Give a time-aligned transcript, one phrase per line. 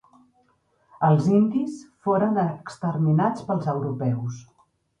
[1.09, 1.75] Els indis
[2.07, 4.45] foren exterminats pels europeus.